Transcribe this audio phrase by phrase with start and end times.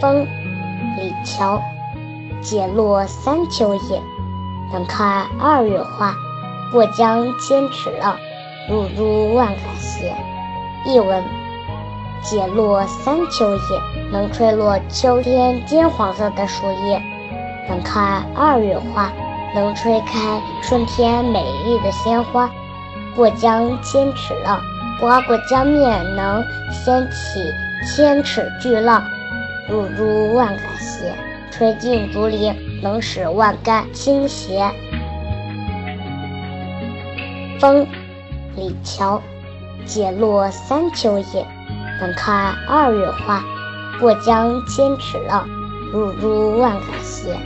[0.00, 0.26] 风，
[0.96, 1.60] 李峤。
[2.40, 4.00] 解落三秋叶，
[4.72, 6.14] 能开二月花。
[6.72, 8.16] 过江千尺浪，
[8.68, 10.14] 入珠万竿斜。
[10.86, 11.22] 译文：
[12.22, 13.60] 解落三秋叶，
[14.10, 16.98] 能吹落秋天金黄色的树叶；
[17.68, 19.12] 能开二月花，
[19.54, 22.48] 能吹开春天美丽的鲜花。
[23.14, 24.58] 过江千尺浪，
[24.98, 26.42] 刮过江面能
[26.72, 27.52] 掀起
[27.84, 29.02] 千尺巨浪，
[29.70, 31.14] 入珠万竿斜。
[31.52, 34.70] 吹尽竹林，能使万竿倾斜。
[37.58, 37.86] 风，
[38.56, 39.20] 李峤。
[39.86, 41.46] 解落三秋叶，
[42.00, 42.32] 能开
[42.68, 43.42] 二月花。
[43.98, 45.48] 过江千尺浪，
[45.92, 47.36] 入竹万竿斜。